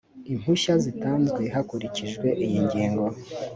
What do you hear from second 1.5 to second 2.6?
hakurikijwe iyi